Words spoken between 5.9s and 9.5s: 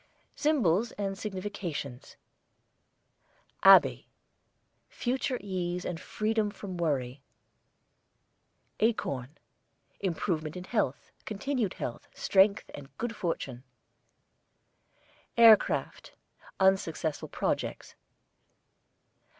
freedom from worry. ACORN,